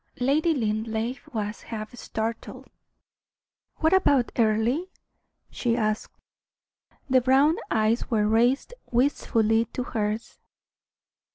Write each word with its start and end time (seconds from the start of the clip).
Lady 0.19 0.51
Linleigh 0.55 1.19
was 1.31 1.61
half 1.61 1.95
startled. 1.95 2.65
"What 3.75 3.93
about 3.93 4.31
Earle?" 4.35 4.85
she 5.51 5.77
asked. 5.77 6.17
The 7.07 7.21
brown 7.21 7.57
eyes 7.69 8.09
were 8.09 8.25
raised 8.27 8.73
wistfully 8.91 9.65
to 9.65 9.83
hers. 9.83 10.39